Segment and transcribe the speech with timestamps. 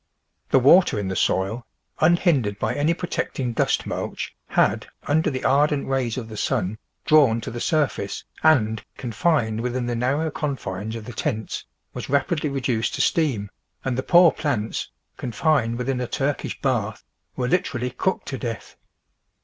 [0.49, 1.67] The water in the soil,
[1.99, 7.39] unhindered by any protecting dust mulch, had, under the ardent rays of the sun, drawn
[7.41, 12.49] to the surface and, confined within the narrow con fines of the tents, was rapidly
[12.49, 13.51] reduced to steam,
[13.85, 17.03] and the poor plants, confined within a Turkish bath,
[17.35, 18.75] were literally cooked to death.